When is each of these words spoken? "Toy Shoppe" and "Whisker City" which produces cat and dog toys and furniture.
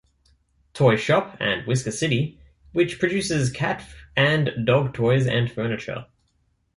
"Toy 0.73 0.95
Shoppe" 0.95 1.37
and 1.39 1.67
"Whisker 1.67 1.91
City" 1.91 2.39
which 2.71 2.97
produces 2.97 3.51
cat 3.51 3.87
and 4.17 4.65
dog 4.65 4.95
toys 4.95 5.27
and 5.27 5.51
furniture. 5.51 6.07